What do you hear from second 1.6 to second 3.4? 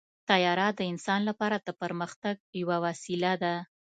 پرمختګ یوه وسیله